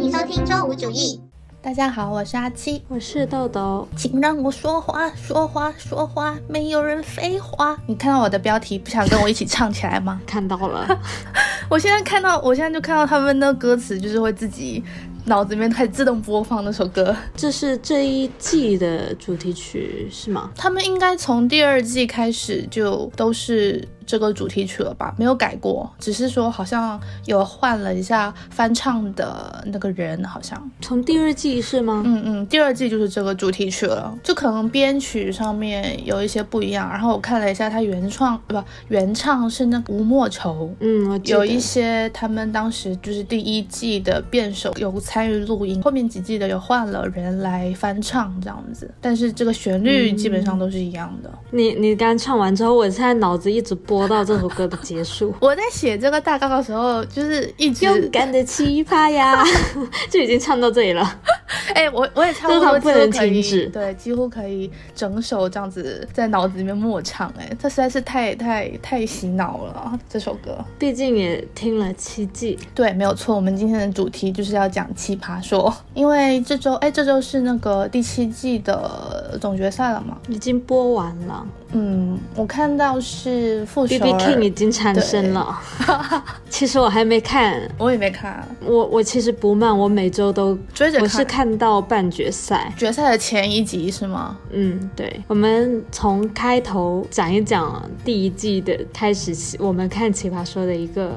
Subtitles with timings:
[0.00, 1.20] 欢迎收听周五主义。
[1.60, 7.76] 大家好，我是阿七，我是豆豆，请让我说话，说话，说话，没有人废话。
[7.86, 10.18] 你看到我的标题，不想跟我一起唱起来吗？
[10.26, 10.88] 看到了，
[11.68, 14.82] 我现在看到，我现在就看到他们的歌词，就是会自己
[15.26, 17.14] 脑子里面开始自动播放那首歌。
[17.36, 20.50] 这是这一季的主题曲是吗？
[20.56, 23.86] 他们应该从第二季开始就都是。
[24.06, 25.14] 这个主题曲了吧？
[25.16, 32.02] 没有改过，只是说好像有换了一下翻唱的那个人，好像从第二季是吗？
[32.04, 36.90] 嗯嗯，第二季就是这个主题曲了，就可能编曲上面有一些不一样。
[36.90, 51.30] 然后我看了一下，他原创不原唱是那吴莫愁，嗯，有一些他们当时就是第一季的辩手有参与录音，后面几季的有换了人来翻唱这样子，但是这个旋律基本上都是一样的。
[51.52, 53.99] 你你刚唱完之后，我现在脑子一直播。
[54.00, 59.44] 播到这首歌的结束， 我在写这个大纲的时候，就是一直勇敢的奇葩呀，
[60.08, 61.20] 就已经唱到这里了。
[61.74, 67.30] 哎，我我也差不多不能停止，对，几乎可以整首这样子在脑子里面默唱。
[67.38, 70.56] 哎，这实在是太太太洗脑了，这首歌。
[70.78, 73.36] 毕竟也听了七季，对，没有错。
[73.36, 81.46] 我们今天的主题就是要讲奇葩说，因为这周哎，这周是那个第七季的总决赛了嘛，已经播完了。
[81.72, 85.60] 嗯，我看到是副 B B King 已经产生了，
[86.48, 88.42] 其实我还没看，我也没看。
[88.64, 91.02] 我我其实不慢，我每周都追着看。
[91.02, 94.38] 我是看到半决赛，决赛的前一集是吗？
[94.50, 95.20] 嗯，对。
[95.26, 101.12] 我们从开头讲一讲第一季的开始，我们看奇葩说的一个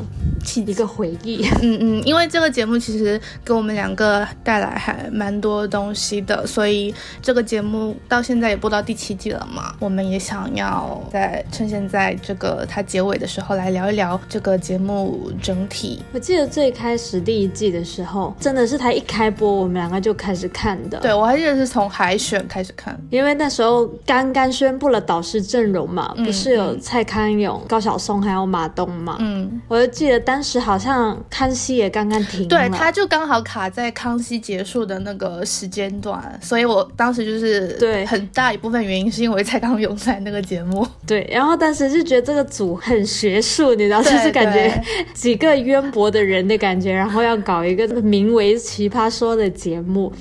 [0.66, 1.48] 一个回忆。
[1.62, 10.34] 嗯嗯，因为这个节目其实给我们两个带来还蛮多东西的，所以这个节目到现在也播到第七季了嘛，我们也想。
[10.34, 16.02] 想要在趁现在这个它结尾的时候来聊一聊这个节目整体。
[16.12, 21.00] 我记得最开始第一季的时候，真的是它一开播，我们两个就开始看的。
[21.00, 29.16] 对，我还记得是从海选开始看，因为那时候刚刚宣布了导师阵容嘛，不是有蔡康永、高晓松还有马东嘛。
[29.20, 40.34] 嗯，我就记得当时好像康熙也刚刚停，对，他就刚好卡在康熙结束的那个时间段，所以我当时就是对很大一部分原因是因为蔡康永在那。
[40.34, 44.84] 个节目对，然后当时就觉得这个组很学术，你知道，就是感觉
[45.14, 50.12] 几个渊博的人的感觉，然后要搞一个名为《奇葩说》的节目。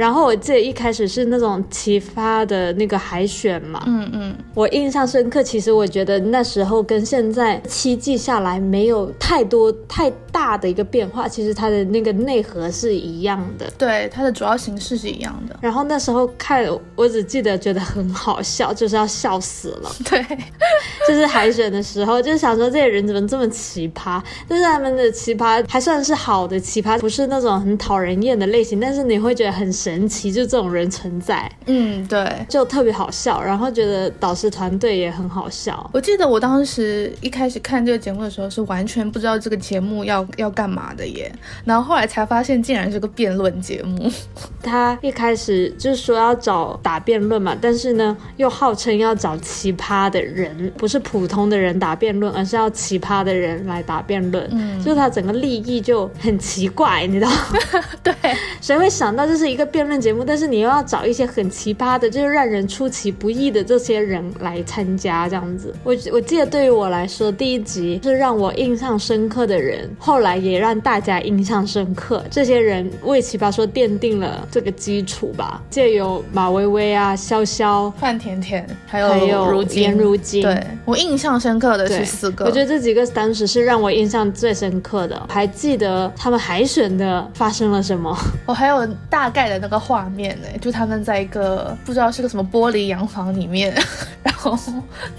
[0.00, 5.42] 然后我记得一开始是那种奇葩的那个海选嘛，嗯嗯，我印象深刻。
[5.42, 15.54] 其实我觉得那时候跟现在七季下来没有太多太大的一个变化，其实它的那个内核是一样的，对，它的主要形式是一样的。
[15.60, 19.92] 然后那时候看，我只记得觉得很好笑，就是要笑死了。
[20.08, 20.24] 对，
[21.06, 24.18] 就是海选的时候，就是想说这些人怎么这么奇葩？
[24.48, 29.89] 但是他们的奇葩还算是好的奇葩，不是那种很讨人厌的类型，但是你会觉得很神。
[29.90, 35.90] 神奇，就这种人存在，嗯，对，就特别好笑，然后觉得导师团队也很好笑。
[35.92, 41.30] 我记得我当时一开始看这个节目的时候，是完全不知道这个节目要要干嘛的耶，
[41.64, 44.08] 然后后来才发现竟然是个辩论节目。
[44.62, 54.48] 他一开始就是说要找打辩论嘛，但是呢，又号称要找奇葩的人，不是普通的人打辩论，而是要奇葩的人来打辩论。
[54.52, 57.30] 嗯，就是他整个利益就很奇怪，你知道？
[58.04, 58.14] 对，
[58.60, 59.79] 谁会想到这是一个辩？
[59.80, 65.74] 辩论节目，但是你又要找一些很奇葩的，就是让人出其不意的这些人来参加，这样子。
[65.82, 72.22] 我我记得对于我来说，第一集是让我印象深刻的人，后来也让大家印象深刻。
[72.30, 75.62] 这些人为奇葩说奠定了这个基础吧。
[75.70, 80.42] 借由马薇薇啊、潇潇、范甜甜，还有还有颜如晶。
[80.42, 82.44] 对我印象深刻的是四个。
[82.44, 85.26] 我觉得这几个当时是让我印象最深刻的。
[85.30, 88.14] 还记得他们海选的发生了什么？
[88.44, 89.70] 我还有大概的那。
[89.70, 93.72] 个画面呢，就他们在一个不知道是个什么玻璃洋房里面，
[94.20, 94.58] 然后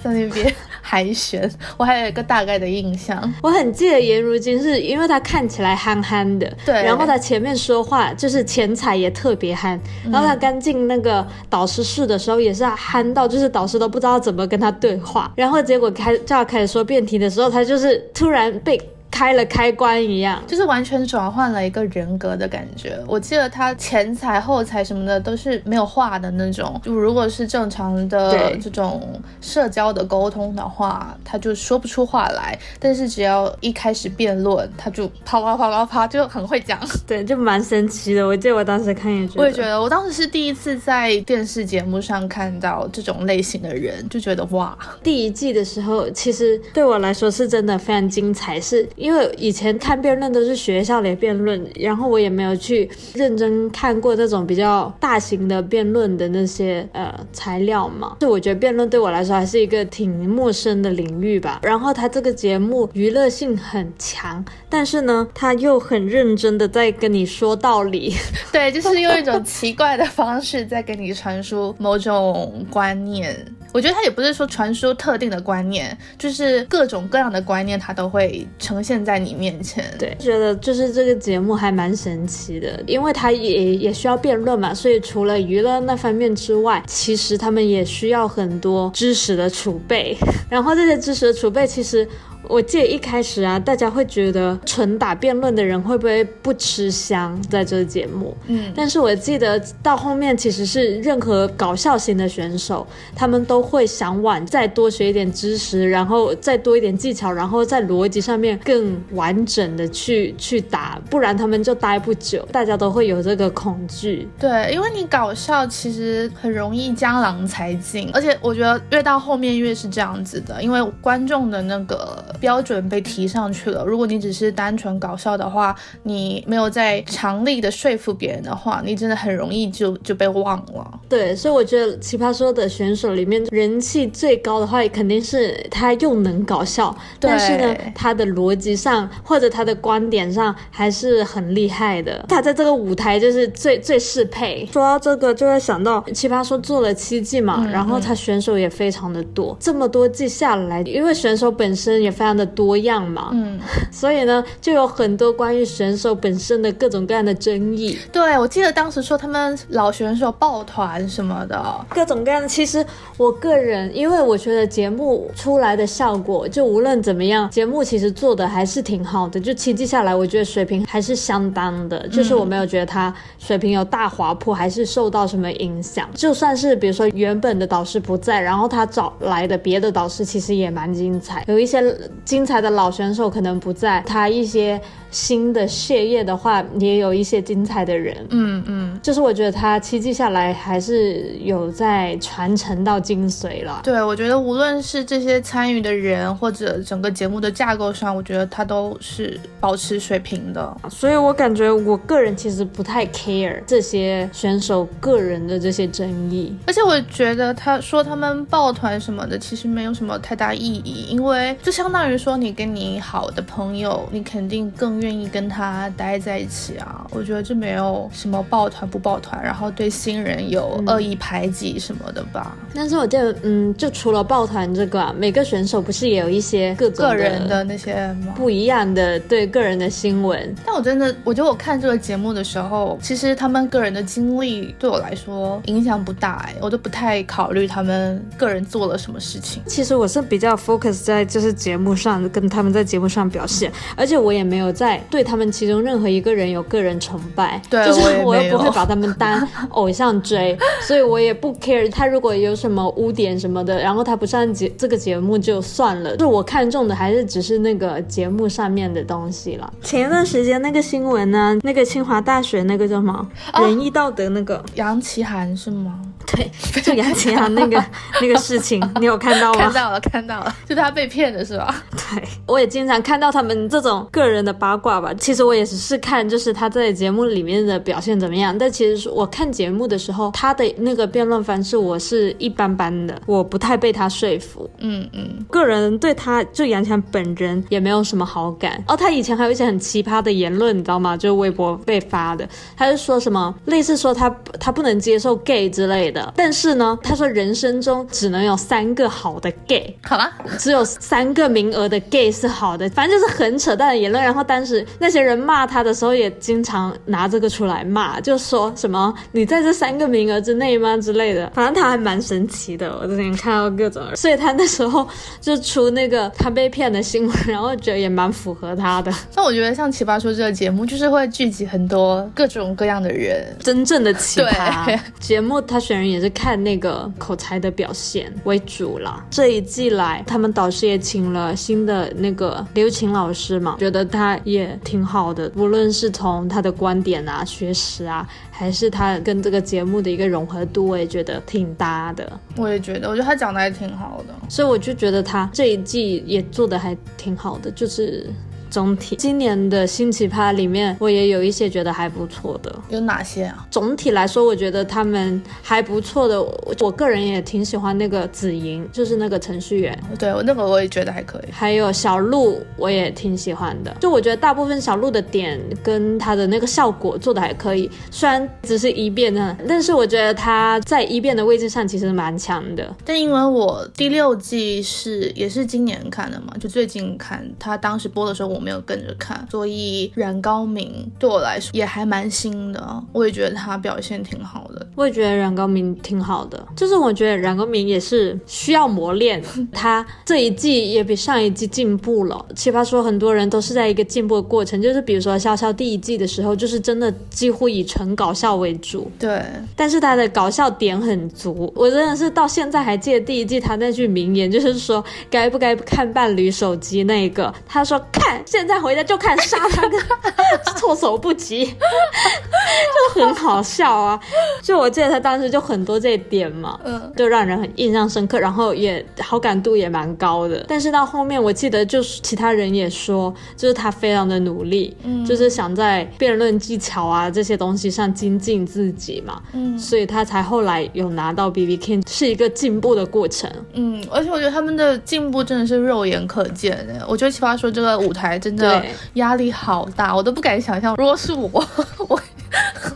[0.03, 1.49] 在那边海选。
[1.77, 9.79] 我还有一个大概的印象，我很记得颜如晶是因为她看起来憨憨的，对，然后她前面说话就是钱财也特别憨，
[10.11, 18.77] 然后她刚进那个导师室的时候也是憨到就是导师都不知道怎么跟他对话，然后结果开就要开始说辩题的时候，他就是突然被。
[19.11, 22.97] 开了开关一样，就是完全转换了一个人格的感觉。
[23.05, 32.57] 我记得他前财后财什么的都是没有话的那种，就如果是正常的这种社交的沟通的话，他就说不出话来。
[32.79, 38.25] 但是只要一开始辩论，他就啪啪啪啪啪就很会讲， 对，就蛮神奇的。
[38.25, 44.77] 我记得我当时看也觉得，我也觉得我当时是第一次在电视节目上看到这种类型的人，就觉得哇。
[45.03, 48.87] 第一季的时候，其实对我来说是真的非常精彩，是。
[49.01, 58.17] 因为以前看辩论都是学校里辩论，然后我也没有去认真看过那种比较大型的辩论的那些呃材料嘛。
[58.19, 61.59] 就我觉得辩论对我来说还是一个挺陌生的领域吧。
[61.63, 68.13] 然后他这个节目娱乐性很强，但是呢，他又很认真的在跟你说道理。
[68.53, 73.35] 对，就是用一种奇怪的方式在给你传输某种观念。
[73.73, 79.85] 我觉得他也不是说传输特定的观念，就是各种各样的观念，他都会呈现在你面前。
[79.97, 90.17] 对，觉得就是这个节目还蛮神奇的，因为他也也需要辩论嘛，所以除了娱乐那方面之外，其实他们也需要很多知识的储备。
[90.49, 92.07] 然后这些知识的储备，其实。
[92.47, 98.35] 我记得一开始啊，大家会觉得纯打辩论的人会不会不吃香在这个节目？
[98.47, 102.85] 嗯，但是我记得到后面其实是任何搞笑型的选手，
[103.15, 112.45] 他们都会想往再多学一点知识，然后再多一点技巧，然后在逻辑上面更完整的去去打，不然他们就待不久。
[112.51, 114.27] 大家都会有这个恐惧。
[114.39, 122.23] 对，因为你搞笑其实很容易江郎才尽，而且我觉得越到后面越是这样子的，因为观众的那个。
[122.39, 123.83] 标准被提上去了。
[123.83, 130.99] 如果你只是单纯搞笑的话，你没有在强力的说服别人的话，你真的很容易就就被忘了。
[131.09, 142.23] 对，所以我觉得奇葩说的选手里面人气最高的话，肯定是他又能搞笑，但是呢，他的逻辑上或者他的观点上还是很厉害的。
[142.29, 144.65] 他在这个舞台就是最最适配。
[144.71, 152.11] 说到这个，就会想到奇葩说做了七季嘛，然后他选手也非常的多，这么多季下来，因为选手本身也。
[152.21, 153.59] 非常的多样嘛，嗯，
[153.91, 157.97] 所以呢，就有很多关于选手本身的各种各样的争议。
[158.11, 161.59] 对，我记得当时说他们老选手抱团什么的，
[161.89, 162.47] 各种各样的。
[162.47, 162.85] 其实
[163.17, 169.39] 我个人，因为我觉得节目出来的效果，就无论怎么样，节目其实做的还是挺好的。
[169.39, 176.07] 就七季下来，我觉得水平还是相当的，就是我没有觉得他水平有大滑坡，还是受到什么影响。
[176.13, 181.81] 就算是比如说原本的导师不在，然后他找来的别的导师，其实也蛮精彩，有一些。
[182.23, 184.81] 精彩的老选手可能不在，他一些。
[185.11, 193.81] 新的血液的话，也有一些精彩的人，嗯嗯，就是我觉得他七季下来还是有在传承到精髓了。
[193.83, 200.77] 对，我觉得无论是这些参与的人，或者整个节目的架构上，我觉得他都是保持水平的。
[200.89, 215.00] 所以我感觉我个人其实不太 care 这些选手个人的这些争议，而且我觉得他说他们抱团什么的，其实没有什么太大意义，因为就相当于说你跟你好的朋友，你肯定更。
[215.01, 217.05] 愿意跟他待在一起啊？
[217.11, 222.55] 我觉得这没有什么抱团不抱团，然后对新人有恶意排挤什么的吧。
[222.73, 230.55] 但是我记得，嗯，就除了抱团这个，啊每个选手不是也有一些各个人的那些不一样的对个人的新闻？
[230.65, 239.61] 但我真的，我觉得我看这个节目的时候，其实他们个人的经历对我来说影响不大，哎，我都不太考虑他们个人做了什么事情。
[239.65, 244.90] 其实我是比较 focus 在就是节目上跟他们在节目上表现，而且我也没有在。
[245.09, 256.15] 对他们其中任何一个人有个人崇拜，就是我又不会把他们当 偶像追，所以我也不 care 他如果有什么污点什么的，然后他不上节这个节目就算了。
[256.17, 259.73] 就我看中的还是只是那个节目上面的东西了。
[259.83, 263.27] 前一段时间那个新闻呢，那个清华大学那个叫什么
[263.59, 265.99] 仁义道德那个杨奇涵是吗？
[266.31, 266.49] 对，
[266.81, 267.83] 就杨奇涵那个
[268.21, 269.59] 那个事情，你有看到吗？
[269.59, 271.83] 看到了，看到了，就他被骗的是吧？
[272.13, 275.13] 对，我也经常看到他们这种个人的八卦吧。
[275.15, 278.57] 其实我也只是看，就是他在节目里面的表现怎么样。
[278.57, 284.69] 但其实我看节目的时候，他的那个辩论方式我是一般般的，我不太被他说服。
[284.79, 288.81] 嗯嗯，个人对他就杨强本人也没有什么好感。
[288.87, 291.17] 哦，他以前还有一些很奇葩的言论，你知道吗？
[291.17, 292.47] 就是微博被发的，
[292.77, 296.20] 他是说什么类似说他他不能接受 gay 之类的。
[296.35, 304.23] 但是呢，他说人生中只能有三个好的 gay，好吧，只有三个名额的 gay 是好的，反正就是很扯淡的言论。
[304.23, 311.49] 然后当时那些人骂他的时候，也经常拿这个出来骂，就说什么你在这三个名额之内吗之类的。
[311.55, 315.07] 反正他还蛮神奇的，我之前看到各种，所以他那时候
[315.39, 319.11] 就出那个他被骗的新闻，然后觉得也蛮符合他的。
[319.35, 326.10] 那我觉得像奇葩说这个节目，就是会聚集很多各种各样的人，真正的奇葩节目，他选人。
[326.11, 329.25] 也是看那个口才的表现为主啦。
[329.29, 335.51] 这一季来，他们导师也请了新的那个刘琴老师嘛，觉得他也挺好的。
[335.55, 342.31] 无论是从他的观点啊、学识啊，还是他跟这个节目的一个融合度，我也觉得挺搭的。
[342.57, 348.29] 我也觉得，我觉得他讲的还挺好的，所以我就觉得他这一季也做的还挺好的，就是。
[348.71, 352.73] 总体今年的新奇葩里面，我也有一些觉得还不错的。
[352.87, 353.67] 有哪些啊？
[353.69, 356.41] 总体来说，我觉得他们还不错的。
[356.79, 359.97] 我个人也挺喜欢那个紫莹，就是那个程序员。
[360.17, 361.51] 对，我那个我也觉得还可以。
[361.51, 363.93] 还有小鹿，我也挺喜欢的。
[363.99, 372.95] 就我觉得大部分小鹿的点跟他的那个效果做的还可以，虽然只是一遍呢，但是我觉得他在一遍的位置上其实蛮强的。
[373.03, 384.87] 但因为我第六季是也是今年看的嘛，就最近看，他当时播的时候我没有跟着看，所以冉高明对我来说也还蛮新的，我也觉得他表现挺好的。
[384.95, 389.41] 我也觉得冉高明挺好的，就是我觉得冉高明也是需要磨练，
[389.73, 392.45] 他这一季也比上一季进步了。
[392.55, 399.43] 奇葩说很多人都是在一个进步的过程，就是比如说潇潇第一季的时候，就是真的几乎以纯搞笑为主，对，
[399.75, 409.97] 但是他的搞笑点很足，我真的是到现在还记得第一季他那句名言，就是说该不该看伴侣手机那个，他说看，现在回家就看，杀他个
[410.75, 414.19] 措手不及，就很好笑啊！
[414.61, 420.65] 就我记得他当时就很多这点嘛，嗯，就让人很印象深刻，然后也好感度也蛮高的。
[420.67, 437.05] 但是到后面，我记得就是其他人也说，就是他非常的努力，嗯，就是想在辩论技巧啊这些东西上精进自己嘛，嗯，所以他才后来有拿到 B B King，是一个进步的过程，嗯，而且我觉得他们的进步真的是肉眼可见的。
[437.07, 438.83] 我觉得奇葩说这个舞台真的
[439.13, 441.49] 压力好大，我都不敢想象，如果是我，
[442.09, 442.19] 我。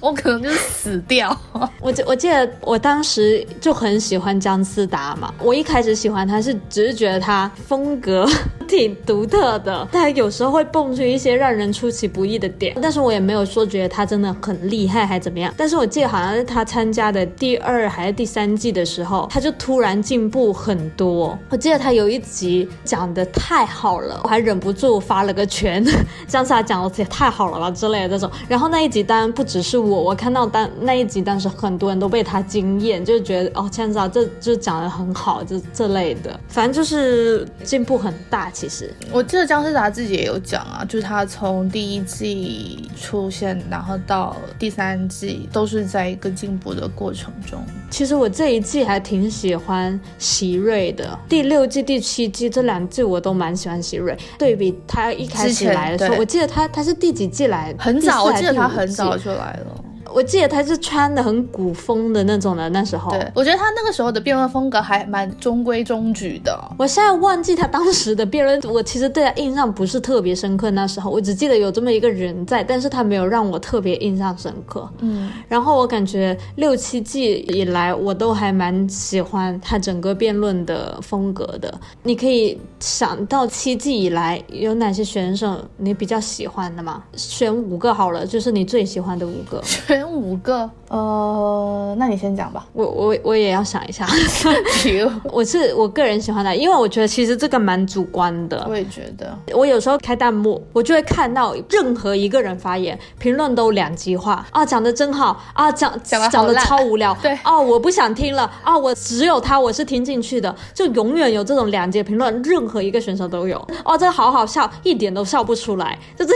[0.06, 1.36] 我可能就是死掉。
[1.82, 5.34] 我记我记得我当时就很喜欢姜思达嘛。
[5.42, 8.30] 我一开始喜欢他是只是觉得他风格
[8.70, 12.78] 挺独特的，他有时候会蹦出一些让人出其不意的点。
[12.80, 15.52] 但是我也没有说觉得他真的很厉害还怎么样。
[15.58, 21.36] 但是我记得好像是他参加的第二还是第三季的时候，他就突然进步很多。
[21.50, 25.84] 我记得他有一集讲的太好了，我还忍不住发了个圈，
[26.28, 28.30] 姜思达讲的也太好了吧之类的这种。
[28.48, 29.95] 然后那一集当然不只是我。
[30.02, 38.50] 我看到当那一集，当时很多人都被他惊艳，就觉得哦，千子这就讲的很好，这这类的，反正就是进步很大。
[38.52, 47.60] 其实我记得姜思达自己也有讲啊，就是他从第一季出现，然后到第三季都是在一个进步的过程中。
[47.90, 54.18] 其实我这一季还挺喜欢席瑞的，第六季、第七季这两季我都蛮喜欢席瑞。
[54.38, 57.74] 对比他一开始来的时候，我记得他他是第几季来？
[57.78, 59.85] 很早，我记得他很早就来了。
[60.16, 63.12] 我记得他是穿的很古风的那种的，那时候。
[63.12, 66.58] 对，我觉得他那个时候的辩论风格还蛮中规中矩的。
[66.80, 70.72] 我现在忘记他当时的辩论，我其实对他印象不是特别深刻。
[70.72, 74.90] 那时候我只记得有这么一个人在，但是他没有让我特别印象深刻。
[75.00, 81.74] 嗯，然后我感觉六七季以来，我都还蛮喜欢他整个辩论的风格的。
[82.04, 87.04] 你可以想到七季以来有哪些选手你比较喜欢的吗？
[87.18, 89.62] 选五个好了，就是你最喜欢的五个。
[89.66, 90.05] 选。
[90.12, 92.68] 五个，呃，那你先讲吧。
[92.74, 94.08] 我我我也要想一下。
[95.32, 98.66] 我是我个人喜欢的，因为我觉得其实这个蛮主观的。
[98.70, 99.36] 我也觉得。
[99.54, 107.16] 我有时候开弹幕，我就会看到任何一个人发言，评论都两极化啊，讲的真好啊，讲讲讲的超无聊。
[107.22, 107.38] 对。
[107.44, 113.58] 哦，我不想听了啊，我只有他，我是听进去的，就永远有这种两极评论，任何一个选手都有。
[113.84, 115.98] 哦，这好好笑，一点都笑不出来。
[116.18, 116.34] 就这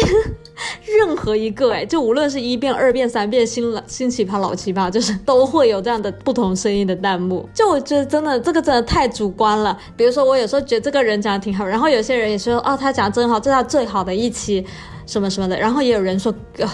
[0.98, 3.46] 任何一个哎，就无论是一遍、二遍、三遍。
[3.50, 7.48] 新新奇葩老好奇葩，就是都会有这样的不同声音的弹幕。
[7.54, 9.78] 就我觉得真的这个真的太主观了。
[9.96, 14.66] 比如说我有时候觉得这个人讲的挺好，然后有些人也说哦他讲的真好，这是他最好的一期。
[15.10, 16.70] 什么什么的，然后也有人说，呃，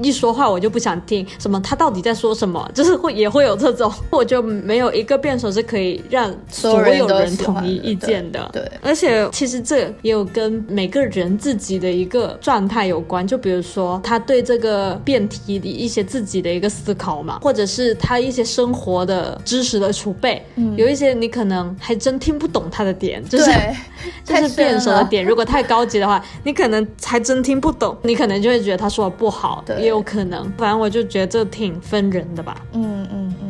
[0.00, 8.48] 一说话我就不想听，什么他到底在说什么，就是会也会有这种， 我就没有一个辩手是可以让所有人统一意见的。
[8.52, 20.40] 对，而且其实这也有跟每个人自己的一个状态有关，就比如说他对这个辩题的一些自己的一个思考嘛，或者是他一些生活的知识的储备，
[20.76, 23.50] 有一些你可能还真听不懂他的点，就是
[24.24, 27.63] 就是辩手的点，如果太高级的话，你可能还真听。
[27.64, 30.44] 不懂，你可能就会觉得他说的不好，也有可能。
[30.58, 32.60] 反正我就觉得这挺分人的吧。
[32.74, 33.43] 嗯嗯嗯。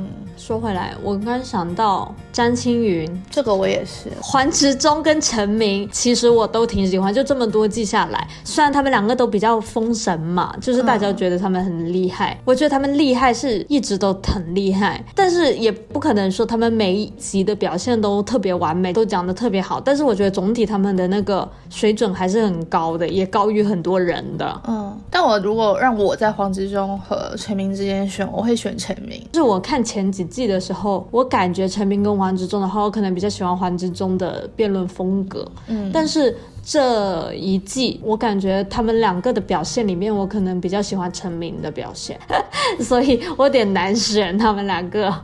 [0.47, 4.11] 说回来，我刚想到詹青云，这个我也是。
[4.21, 7.15] 黄执中跟陈明，其实我都挺喜欢。
[7.15, 12.39] 就这么多季下来，虽然他们两个都比较封神嘛，就是大家觉得他们很厉害。
[12.45, 19.81] 我觉得他们厉害是一直都很厉害，但是也不可能说他们每一集的表现都特别完美，都讲的特别好。
[19.81, 24.61] 但是我觉得总体他们的那个水准还是很高的，也高于很多人的。
[24.69, 29.27] 嗯，但我如果让我在黄执中和陈明之间选，我会选陈明。
[29.33, 30.29] 就是我看前几。
[30.35, 35.47] 记的时候，我感觉陈明跟黄执中的话，我可能比较喜欢黄执中的辩论风格。
[35.69, 42.19] 嗯，但是这一季，我感觉他们两个的表现里面，我可能比较喜欢陈明的表现，
[42.81, 45.15] 所以我有点难选他们两个。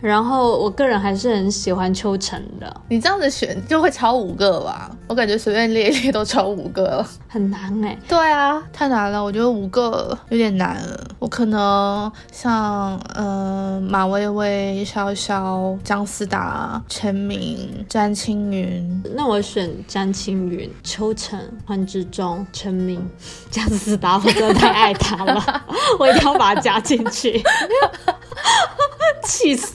[0.00, 2.80] 然后我个人还是很喜欢秋晨的。
[2.88, 4.90] 你这样子选就会超五个吧？
[5.06, 7.98] 我感觉随便列一列都超五个了，很难哎。
[8.08, 10.82] 对啊，太难了，我觉得五个有点难。
[11.18, 19.02] 我可能像嗯马薇薇、潇潇、姜思达、陈明、詹青云。
[19.14, 23.06] 那我选詹青云、秋晨、潘志忠、陈明、
[23.50, 25.64] 姜思达，我真的太爱他了，
[25.98, 27.42] 我一定要把他加进去。
[29.26, 29.63] 气死！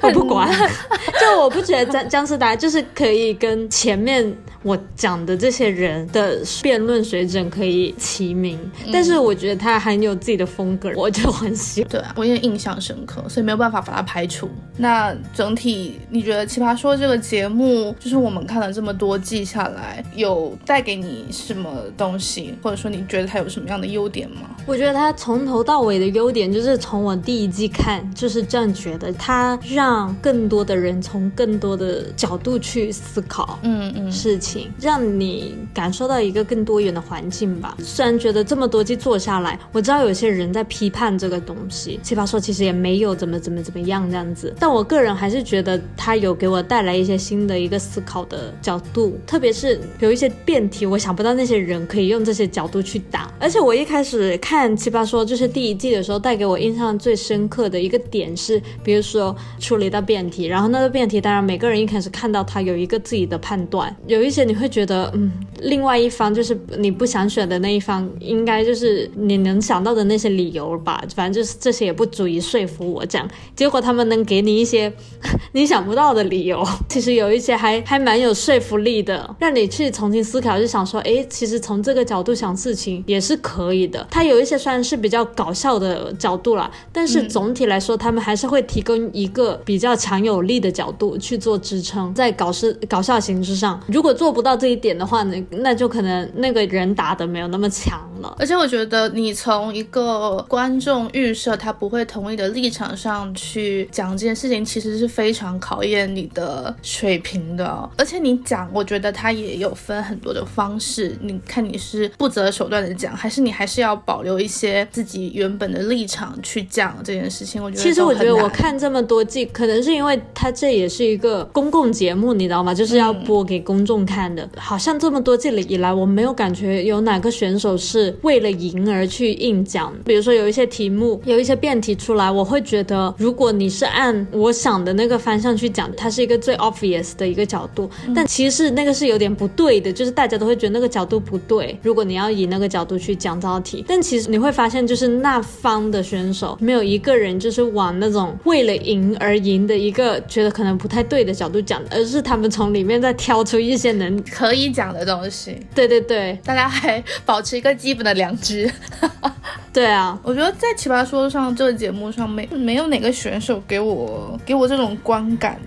[0.00, 0.50] 我不管，
[1.20, 4.36] 就我不觉得姜姜思达就是可以跟前面。
[4.62, 8.58] 我讲的这些人的辩论水准可以齐名，
[8.92, 11.90] 但是我觉得他很有自己的风格，我就很喜欢。
[11.90, 14.48] 对啊，我也印象深刻，所以没有办法把它排除。
[14.76, 24.42] 那整体你觉得《奇葩说》这个节目，就是我们看了这么多季下来，有带给你什么东西，或者说你觉得它有什么样的优点吗？
[24.66, 34.51] 我觉得它从头到尾的优点，就是从我第一季看就是这样觉得，它让更多的人从更多的角度去思考，嗯嗯，事情。
[34.80, 37.76] 让你感受到一个更多元的环境吧。
[37.78, 44.54] 虽然觉得这么多季做下来，我知道有些人在批判这个东西，奇葩说其实也没有怎么怎么怎么样这样子。
[44.58, 53.32] 但我个人还是觉得他有给我带来一些新的一个思考的角度，特别是有一些辩题，我想不到那些人可以用这些角度去打。
[53.40, 64.41] 而且我一开始看奇葩说就是第一季的时候，带给我印象最深刻的一个点是，比如说出了一道辩题，然后那个辩题，当然每个人一开始看到他有一个自己的判断，有一些。
[64.44, 65.30] 你会觉得，嗯，
[65.60, 71.02] 另外一方就是你不想选的那一方，应该就是你能想到的那些理由吧。
[71.14, 73.28] 反正就是这些也不足以说服我这样。
[73.54, 74.92] 结果他们能给你一些
[75.52, 84.04] 你想不到的理由，其实有一些还还蛮有说服力的，让你去重新思考，就想说，哎，其实从这个角度想事情也是可以的。
[84.10, 94.31] 他有一些虽然是比较搞笑的角度啦，但是总体来说，他们还是会提供一个比较强有力的角度去做支撑，在搞事搞笑形式上，如果做。
[94.32, 98.34] 不到这一点的话呢，那就可能那个人打的没有那么强了。
[98.38, 107.88] 而且我觉得你从一个观众预设他不会同意的立场上去讲这件事情，其实是非常考验你的水平的。
[107.98, 111.16] 而且你讲，我觉得他也有分很多的方式。
[111.20, 117.62] 你看你是不择手段的讲，还是你还是要保留一些自己原本的立场去讲这件事情？
[117.62, 122.72] 我觉得其实我觉得我看这么多季，可能是因为他这也是一个公共节目，你知道吗？
[122.72, 124.21] 就是要播给公众看。
[124.28, 129.92] 的，好像这么多季里以来，我没有感觉有哪个选手是为了赢而去硬讲。
[130.04, 141.78] 比如说有一些题目，有一些辩题出来，我会觉得，如果你是按我想的那个方向去讲，它是一个最 obvious 的一个角度，但其实那个是有点不对的，就是大家都会觉得那个角度不对。
[141.82, 154.11] 如果你要以那个角度去讲这道题，但其实你会发现，就是那方的选手没有一个人就是往那种为了赢而赢的一个觉得可能不太对的角度讲，而是他们从里面再挑出一些能。
[154.22, 158.70] 可以讲的东西，对对对，大家还保持一个基本的良知。
[159.72, 165.58] 对啊，我觉得在奇葩说上这个节目上，没没有哪个选手给我给我这种观感。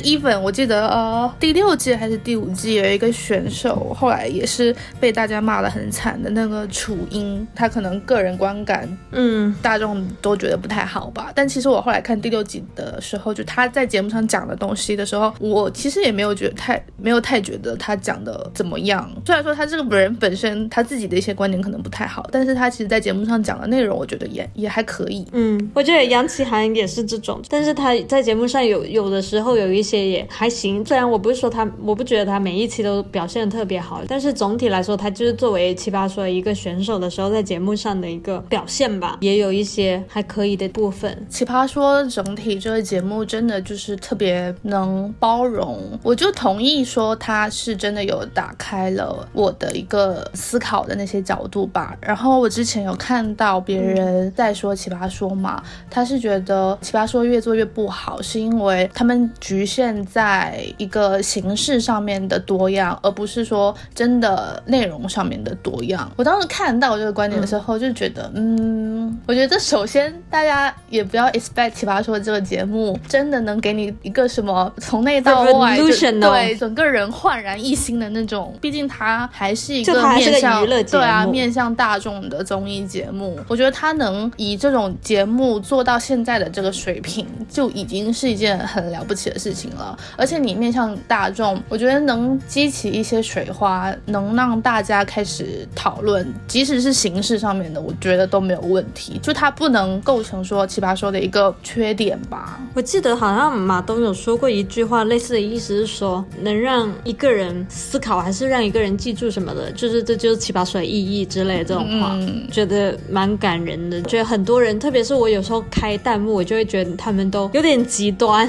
[0.00, 19.10] Even 我记得呃第六季还是第五季有一个选手后来也是被大家骂得很惨的那个楚英，他可能个人观感嗯大众都觉得不太好吧，但其实我后来看第六季的时候，就他在节目上讲的东西的时候，我其实也没有觉得太没有太觉得他讲的怎么样。
[19.26, 25.26] 虽然说他这个人本身他自己的一些观点可能不太好，但是他其实在节目上讲的内容，我觉得也也还可以。
[25.32, 29.92] 嗯，我觉得杨奇涵也是这种，但是他在节目上有有的时候有一些。
[29.92, 41.26] 些也还行，虽然我不是说他，我不觉得他每一期都表现的特别好，但是总体来说，他就是作为奇葩说一个选手的时候，在节目上的一个表现吧，也有一些还可以的部分。
[41.28, 51.94] 奇葩说整体这个节目真的就是特别能包容，我就同意说他是真的有打开了我的一个思考的那些角度吧。
[52.00, 59.71] 然后我之前有看到别人在说奇葩说嘛，他是觉得奇葩说越做越不好，是因为他们局限。
[59.72, 66.10] 现在一个形式上面的多样，而不是说真的内容上面的多样。
[66.16, 68.42] 我当时看到这个观点的时候，就觉得，嗯。
[68.42, 83.38] 嗯，我觉得首先大家也不要 expect 奇葩说这个节目真的能给你一个什么从内到外对整个人焕然一新的那种，毕竟它还是一个面向对啊面向大众的综艺节目。
[83.48, 89.98] 我觉得它能以这种节目做到现在的这个水平，就已经是一件很了不起的事情了。
[90.16, 99.18] 而且你面向大众，我觉得能激起一些水花，能让大家开始讨论，即使是形式上面的，我觉得都没有问题。
[99.22, 102.60] 就它不能构成说奇葩说的一个缺点吧？
[102.74, 112.16] 我记得好像马东有说过一句话，类似的意思是说，能让一个人思考，还是让一个人记住什么的，就是这就是奇葩说的意义之类的这种话，
[112.50, 114.00] 觉得蛮感人的。
[114.02, 118.48] 觉得很多人，特别是我有时候开弹幕，我就会觉得他们都有点极端。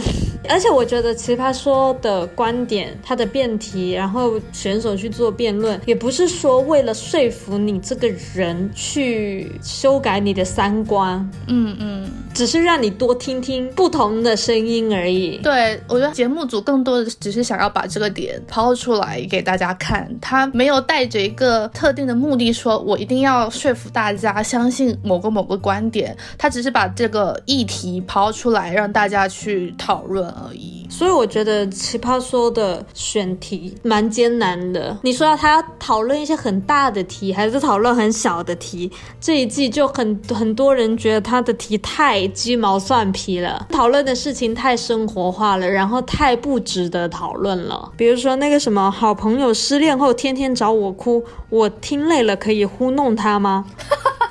[0.49, 15.37] 而且我觉得奇葩说的观点，他的辩题，然后选手去做辩论，也不是说为了说服你这个人去修改你的三观，嗯嗯，只是让你多听听不同的声音而已。
[15.37, 30.32] 对我觉得节目组更多的只是想要把这个点抛出来给大家看，他没有带着一个特定的目的，说我一定要说服大家相信某个某个观点，他只是把这个议题抛出来让大家去讨论。
[30.33, 34.97] 而已，所以我觉得奇葩说的选题蛮艰难的。
[35.03, 38.91] 你说他讨论一些很大的题，还是讨论很小的题？
[39.19, 47.91] 这一季就很很多人觉得他的题太鸡毛蒜皮了，讨论的事情太生活化了，然后太不值得讨论了。
[47.95, 53.65] 比如说那个什么，好朋友失恋后天天找我哭，我听累了可以糊弄他吗？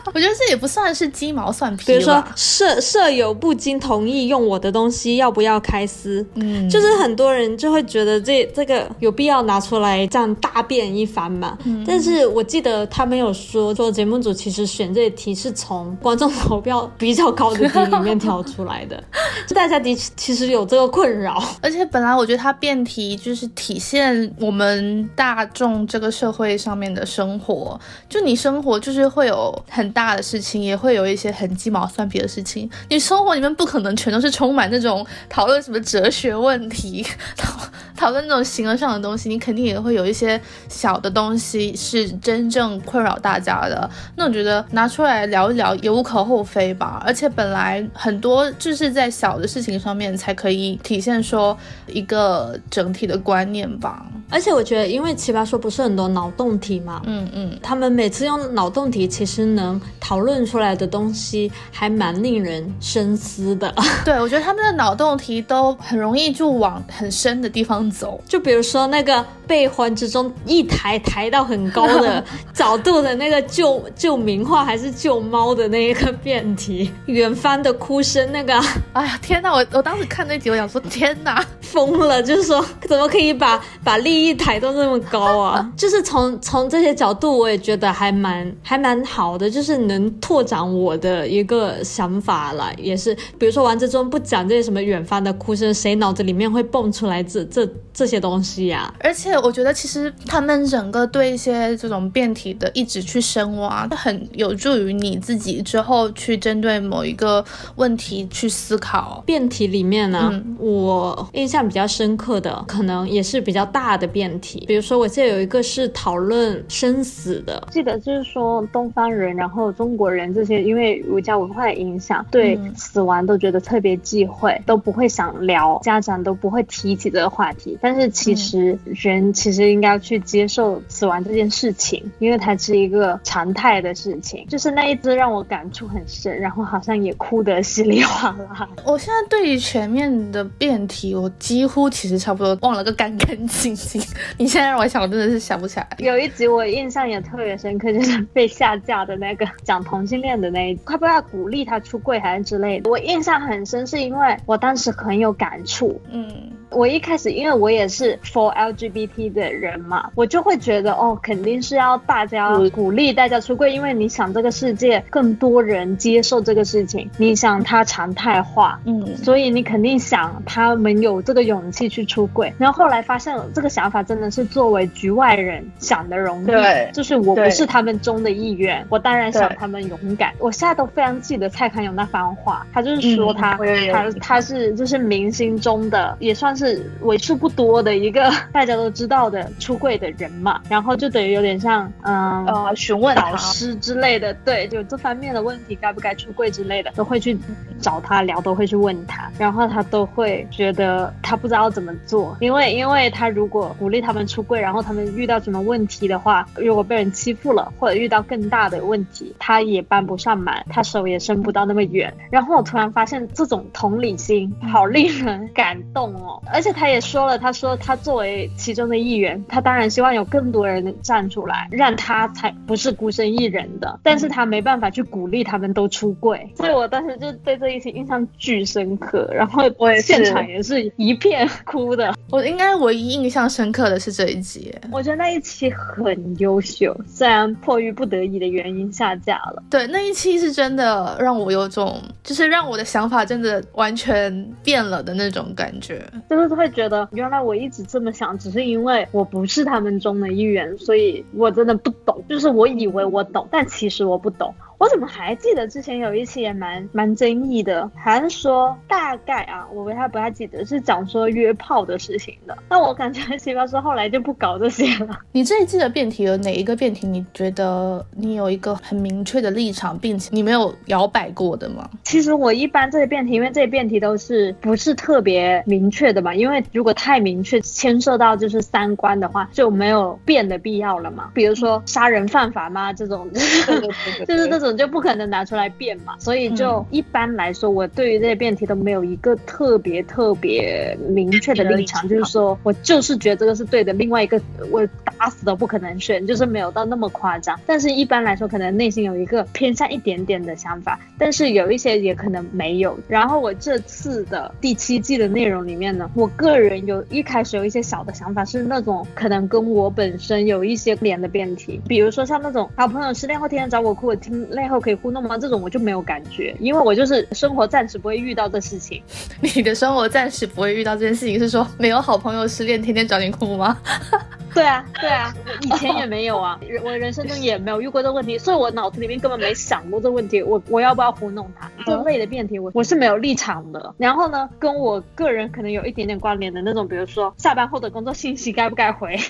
[0.12, 1.86] 我觉得这也不算是鸡毛蒜皮。
[1.86, 6.24] 比如说，舍舍友不经同意用我的东西，要不要开撕？
[6.34, 11.56] 嗯，就是很多人就会觉得这这个有必要拿出来这样大辩一番嘛。
[11.64, 19.02] 嗯，但是我记得他没有说，说节目组其实选这题是从观众投票比较高的题里面挑出来的，
[19.46, 21.42] 就大家的其实有这个困扰。
[21.60, 30.12] 而且本来我觉得他辩题就是体现我们大众这个社会上面的生活，就你生活就是会有很大。
[30.12, 37.02] 的事情也会有一些很鸡毛蒜皮的事情，你生活里面不可能全都是充满那种讨论什么哲学问题，
[37.34, 37.58] 讨
[37.96, 43.88] 讨论那种形而上的东西，你肯定也会有一些小的东西是真正困扰大家的。
[44.16, 47.02] 那我觉得拿出来聊一聊也无可厚非吧。
[47.06, 54.04] 而且本来很多就是在小的事情上面才可以体现说一个整体的观念吧。
[54.28, 59.80] 而且我觉得，因为奇葩说不是很多脑洞题嘛，嗯嗯，他们每次用脑洞题，其实能。
[60.00, 63.74] 讨论出来的东西还蛮令人深思的。
[64.04, 68.20] 对，我觉得他们的脑洞题都很容易就往很深的地方走。
[68.26, 78.58] 就比如说那个被环之中一抬抬到很高的 角度的那个救救名画还是救猫的那一个辩题，远方的哭声那个，
[78.92, 79.52] 哎呀天哪！
[79.52, 82.22] 我我当时看那集，我想说天哪，疯了！
[82.22, 85.72] 就是说怎么可以把 把利益抬到那么高啊？
[85.76, 89.82] 就是从从这些角度，我也觉得还蛮还蛮好的，就是。
[89.82, 98.94] 能拓展我的一个想法了，也是，比如说王志忠不讲这些什么远方的哭声，谁脑子里面会蹦出来这这这些东西呀？
[99.00, 109.20] 而且我觉得其实他们整个对一些这种辩题的一直去深挖，很有助于你自己之后去针对某一个问题去思考。
[109.26, 119.72] 辩题里面呢，我印象比较深刻的，可能也是比较大的辩题，比如说我记得有一个是讨论生死的，记得就是说东方人，然后。
[119.72, 127.76] 中国人这些因为儒家文化的影响，对死亡都觉得特别忌讳，都不会想聊，家长都不会提起这个话题。
[127.80, 134.44] 但是其实人其实应该去接受死亡这件事情，因为它是一个常态的事情。
[134.48, 138.68] 就是那一次让我感触很深，然后好像也哭得稀里哗啦。
[138.84, 144.00] 我现在对于全面的辩题，我几乎其实差不多忘了个干干净净。
[144.38, 145.86] 你现在让我想，我真的是想不起来。
[145.98, 149.46] 有一集我印象也特别深刻，就是被下架的那个。
[149.62, 156.50] 讲同性恋的那一，快不要鼓励他出柜还是之类的，我印象很深，是因为我当时很有感触，嗯。
[156.74, 172.52] 我一开始，因为我也是 for LGBT 的人嘛，我就会觉得哦，肯定是要大家鼓励大家出柜，因为你想这个世界更多人接受这个事情，你想它常态化，嗯，所以你肯定想他们有这个勇气去出柜。
[172.58, 180.32] 然后后来发现这个想法真的是作为局外人想的容易，对，就是我不是他们中的一员，我当然想他们勇敢。
[180.38, 183.58] 我现在都非常记得蔡康永那番话，他就是说他
[183.92, 186.61] 他他是就是明星中的也算是。
[186.62, 197.36] 是为数不多的一个 大家都知道的出柜的人嘛，然后就等于有点像嗯呃询问导师之类的，对，就这方面的问题该不该出柜之类的，都会去
[197.80, 212.14] 找他聊，都会去问他，然后他都会觉得他不知道怎么做，因为因为他如果鼓励他们出柜，然后他们遇到什么问题的话，如果被人欺负了或者遇到更大的问题，他也帮不上忙，他手也伸不到那么远。
[212.30, 232.14] 然后我突然发现这种同理心好令人感动哦，而且他也说了，他说他作为其中的一员，他当然希望有更多人站出来，让他才不是孤身一人的，但是他没办法去鼓励他们都出柜，所以我当时就对这一期印象巨深刻，然后我现场也是一片哭的。
[232.32, 239.62] 我应该唯一印象深刻的是这一集，我觉得那一期很优秀，虽然迫于不得已的原因下架了。
[239.68, 254.54] 对，那一期是真的让我有种，就是让我的想法真的完全变了的那种感觉，就是会觉得原来我一直这么想，只是因为我不是他们中的一员，所以我真的不懂，就是我以为我懂，但其实我不懂。
[254.82, 262.58] 我怎么还记得之前有一期也蛮蛮争议的，还是说大概啊，我不太不太记得是讲说约炮的事情的。
[262.68, 265.16] 那我感觉奇葩说后来就不搞这些了。
[265.30, 267.06] 你这一季的辩题有哪一个辩题？
[267.06, 271.88] 你觉得你有一个很明确的立场，并且你没有摇摆过的吗？
[272.02, 281.30] 其实我一般这些辩题，因为这些辩题都是不是特别明确的嘛，因为如果太明确牵涉到就是三观的话，就没有辩的必要了嘛。
[281.32, 282.92] 比如说杀人犯法吗？
[282.92, 283.30] 这种
[284.26, 284.71] 就是这种。
[284.72, 293.92] 就不可能拿出来辩嘛，所以就一般来说，我对于这些辩题都没有一个特别特别明确的立场，就是说我就是觉得这个是对的。
[293.92, 294.86] 另外一个我
[295.18, 297.58] 打死都不可能选，就是没有到那么夸张。
[297.66, 302.98] 但是一般来说，可能内心有一个偏向一点点的想法，但是有一些也可能没有。
[303.08, 314.42] 然后我这次的第七季的内容里面呢，我个人有一开始有一些小的想法，是那种可能跟我本身有一些连的辩题，比如说像那种好朋友失恋后天天找我哭，我听。
[314.62, 315.36] 背后可以糊弄吗？
[315.36, 319.02] 这种我就没有感觉，因为我就是生活暂时不会遇到这事情。
[319.42, 323.76] 你的生活暂时不会遇到这件事情，是说没有好朋友失恋天天找你哭吗？
[324.54, 330.40] 对啊，对啊，以前也没有啊，我人生中也没有遇过这个问题，所以我脑子里面根本没想过这问题。
[330.42, 331.68] 我我要不要糊弄他？
[331.84, 333.92] 这类的辩题，我我是没有立场的。
[333.98, 339.16] 然后呢，跟我个人可能有一点点关联的那种，比如说下班后的工作信息该不该回，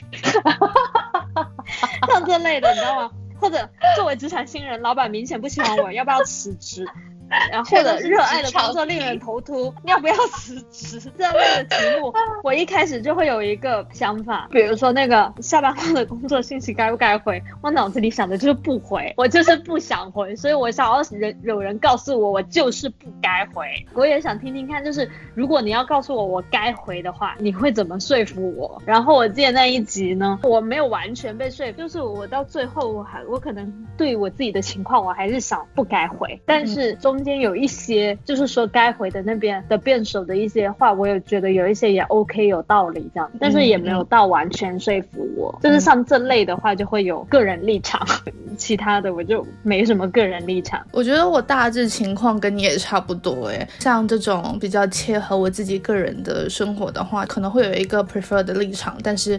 [2.10, 3.10] 像这类的，你知道吗？
[3.42, 6.86] 或者作为职场新人，老板明显不喜欢我，要不要辞职？
[7.50, 11.00] 然后或者热爱的工作令人头秃，要不要辞职？
[11.16, 17.42] 这样的题目，我一开始就会有一个想法，比如说那个下班后的工作信息该不该回？
[17.62, 23.66] 我脑子里想的就是不回，我就是不想回，所以我想要人有人告诉我，我就是不该回。
[23.94, 28.82] 我也想听听看，就是如果你要告诉我我该回的话，你会怎么说服我？
[28.84, 37.21] 然后我记得那一集呢，我没有完全被说服，就是我到最后我还我可能对我自己的情况，我还是想不该回，但是中。
[37.22, 45.56] 中间有一些，就是说该回的那边的辩手的一些话，我也觉得有一些也 OK 有道理这样，但是也没有到完全说服我。
[45.62, 48.04] 就是像这类的话，就会有个人立场，
[48.58, 50.84] 其他的我就没什么个人立场。
[50.90, 59.38] 我觉得我大致情况跟你也差不多诶，像这种比较切合我自己个人的生活的话，可能会有一个 prefer 的立场，但是。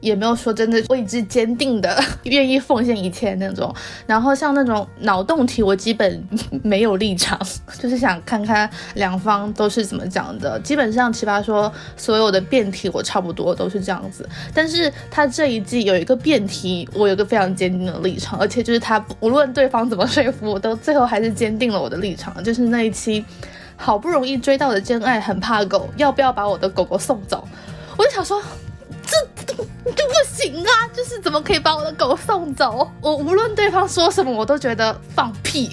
[0.00, 3.74] 也没有说真的为之坚定的 愿意奉献一切那种，
[4.06, 6.26] 然后像那种脑洞题，我基本
[6.62, 7.38] 没有立场，
[7.78, 10.58] 就是想看看两方都是怎么讲的。
[10.60, 22.42] 基本上奇葩说所有的辩题我差不多都是这样子，但是他这一季有一个辩题，我有个非常坚定的立场，而且就是他无论对方怎么说服我，都最后还是坚定了我的立场。
[22.42, 23.24] 就是那一期
[23.76, 27.46] 好不容易追到的真爱很怕狗，要不要把我的狗狗送走？
[27.98, 28.42] 我就想说。
[29.84, 30.70] 你就不行啊！
[30.94, 32.90] 就是怎么可以把我的狗送走？
[33.00, 35.70] 我无论对方说什么，我都觉得放屁。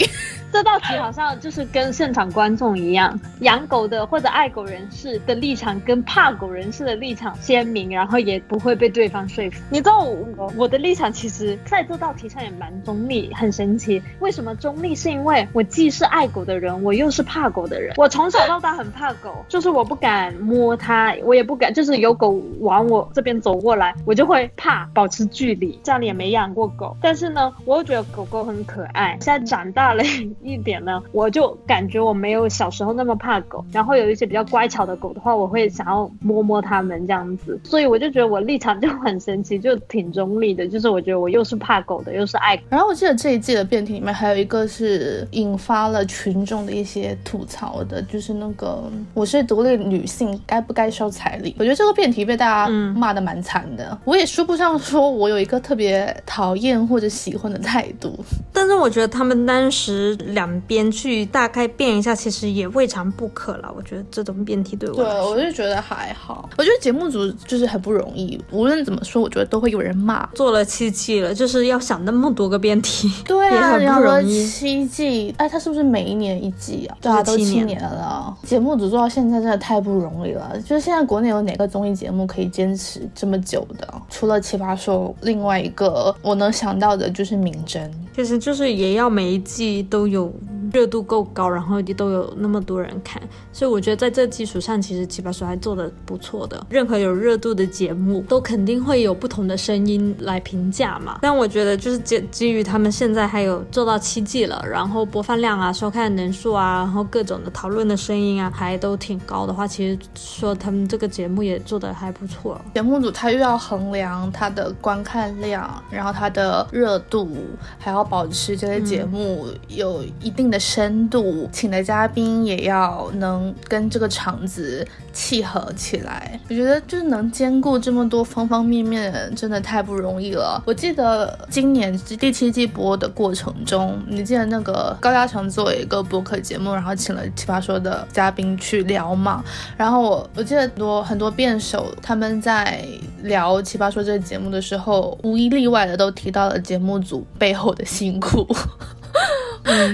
[0.51, 9.62] 这道题好像就是跟现场观众一样，养狗的或者爱狗人士的立场跟怕狗人士的立场鲜明，然后也不会被对方说服。
[9.69, 14.01] 你知道我我的立场其实在这道题上也蛮中立，很神奇。
[14.19, 14.95] 为什么中立？
[14.95, 17.93] 是因为我既是爱狗的人，我又是怕狗的人。
[17.97, 25.79] 我从小到大很怕狗，就是我不敢摸它，我也不敢，就是有狗往我这边走过来，我就会怕，保持距离。
[25.83, 29.17] 家里也没养过狗，但是呢，我又觉得狗狗很可爱。
[29.21, 30.03] 现在长大了。
[30.43, 33.63] 一点呢，我就感觉我没有小时候那么怕狗。
[33.71, 37.60] 然后有一些比较乖巧的狗的话，我会想要摸摸它们这样子。
[37.63, 40.67] 所以我就觉得我立场就很神奇，就挺中立的。
[40.67, 42.63] 就是我觉得我又是怕狗的，又是爱狗。
[42.69, 51.56] 然后我记得这一季的辩题里面还有一个是引发了群众的一些吐槽的，就是那个我是独立女性，该不该收彩礼？
[51.60, 53.97] 我觉得这个辩题被大家骂的蛮惨的。
[54.06, 58.17] 我也说不上说我有一个特别讨厌或者喜欢的态度，
[58.54, 63.74] 但是我觉得他们当时两边去大概变一下，其实也未尝不可了。
[63.76, 66.50] 我觉得这种辩题对我，对我就觉得还好。
[66.58, 70.28] 我觉得节目组就是很不容易，无论怎么说，我觉得都会有人骂。
[70.34, 74.46] 做了七季了，就是要想那么多个辩题，对啊， 很不容易。
[74.48, 76.98] 七季，哎，他是不是每一年一季啊？
[77.02, 78.36] 对啊，都七年了。
[78.44, 80.58] 节目组做到现在真的太不容易了。
[80.62, 83.88] 就是现在国内有哪个综艺节目可以坚持这么久的？
[84.10, 87.90] 除了奇葩说，另外一个我能想到的就是明侦。
[88.16, 93.21] 其实就是也要每一季都有 yo 热度够高，然后也都有那么多人看。
[93.53, 96.65] 所以我觉得在这基础上，其实奇葩说还做的不错的。
[96.69, 101.19] 任何有热度的节目，都肯定会有不同的声音来评价嘛。
[101.21, 112.60] 但我觉得就是基基于他们现在还有做到七季了，然后播放量啊、收看人数啊，然后各种的讨论的声音啊，还都挺高的话，其实说他们这个节目也做的还不错。
[112.73, 117.30] 节目组他又要衡量他的观看量，然后他的热度，
[117.77, 118.08] 还要。
[118.08, 126.39] 保持这个节目有一定的深度，请的嘉宾也要能跟这个场子契合起来。
[126.50, 130.62] 我觉得就是能兼顾这么多方方面面，真的太不容易了。
[130.65, 139.43] 我记得今年第七季播的过程中，你记得那个高嘉诚做一个播客节目，然后请了奇葩说的嘉宾去聊嘛？
[139.76, 142.86] 然后我我记得很多很多辩手他们在
[143.24, 147.84] 聊奇葩说这个节目的时候，无一例外的都提到了节目组背后的。
[147.88, 148.46] 辛苦，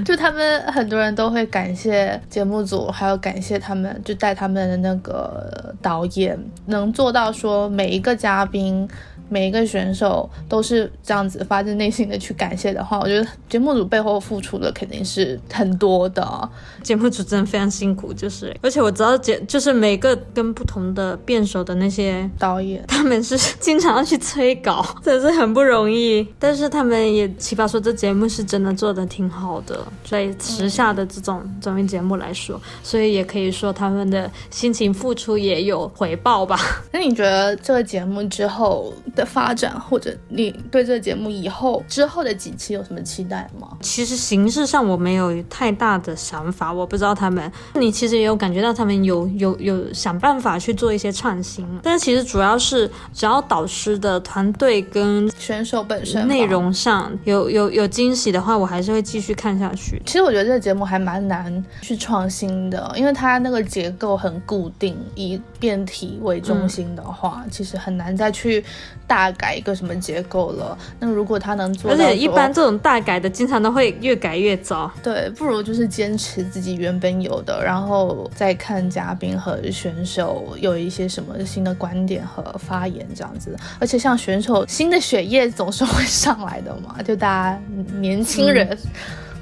[0.03, 8.87] 就他们很多人都会感谢节目组，还有感谢他们，就带他们的那个导演，能做到说每一个嘉宾。
[9.33, 16.47] 每一个选手都是这样子发自内心的去感谢的话，我觉得节目组背后付出的肯定是很多的。
[16.83, 26.27] 节目组真的非常辛苦，就是而且我知道节就是每个跟不同的辩手的那些导演，他们是经常要去催稿，真的是很不容易。
[26.37, 36.59] 但是他们也奇葩说这节目是真的做的挺好的，在时下的这种综艺节目来说，所以也可以说他们的辛勤付出也有回报吧。
[36.91, 39.22] 那你觉得这个节目之后的？
[39.25, 43.69] 发展或者你对这个节目以后之后的几期有什么期待吗？
[43.81, 47.51] 其实形式上我没有太大的想法，我不知道他们。
[47.75, 60.01] 你其实也有感觉到他们有有有想办法去做一些创新，但是其实主要是只要导师的团队跟选手本身内容上有有有惊喜的话，我还是会继续看下去。
[60.05, 68.63] 其实我觉得这个节目还蛮难去创新的，因为它那个结构很固定，以辩题为中心的话，其实很难再去。
[69.07, 70.77] 大改一个什么结构了？
[70.99, 74.91] 那如果他能做，而且一般这种大改的，经常都会越改越糟。
[75.01, 83.55] 对，不如就是坚持自己原本有的，然后再看嘉宾和选手有一些什么新的观点和发言这样子。
[83.79, 87.61] 而且像选手新的血液总是会上来的嘛，就大家
[87.99, 88.77] 年轻人。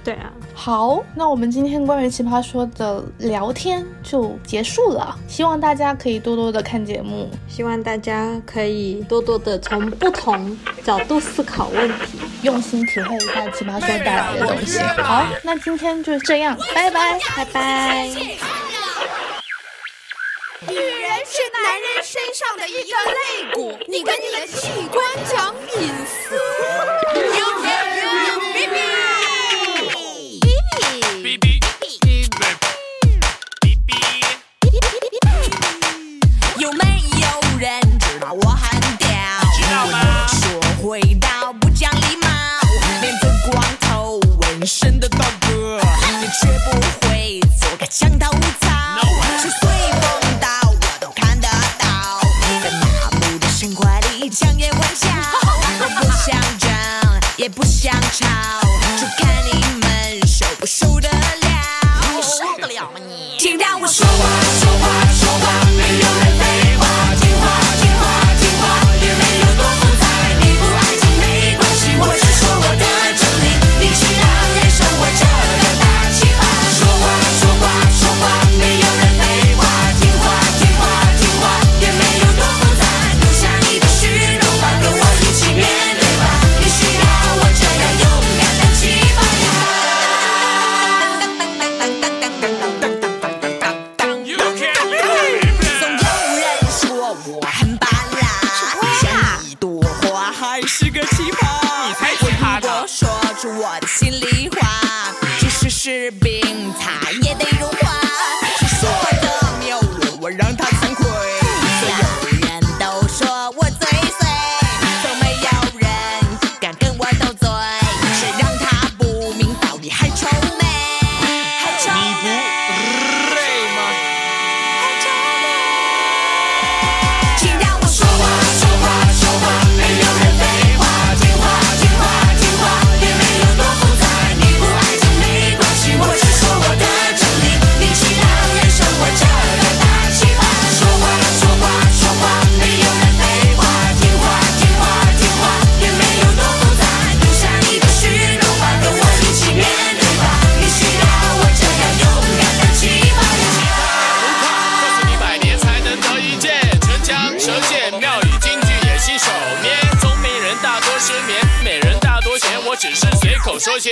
[0.03, 5.15] 对啊，好，那我们今天关于奇葩说的聊天就结束了。
[5.27, 14.79] 希望大家可以多多的看节目，希望大家可以多多的从不同角度思考问题，用心体会一下奇葩说带来的东西。
[14.79, 18.07] 好，那今天就这样，拜拜，拜拜。
[20.67, 26.35] 女人是男人身上的一个肋骨，你跟你的器官讲隐私。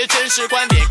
[0.07, 0.88] 真实观点